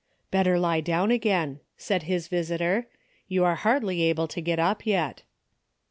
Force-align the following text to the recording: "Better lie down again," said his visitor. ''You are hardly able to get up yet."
"Better 0.31 0.57
lie 0.57 0.81
down 0.81 1.11
again," 1.11 1.59
said 1.77 2.01
his 2.09 2.27
visitor. 2.27 2.87
''You 3.29 3.43
are 3.45 3.53
hardly 3.61 4.01
able 4.01 4.27
to 4.29 4.41
get 4.41 4.57
up 4.57 4.83
yet." 4.83 5.21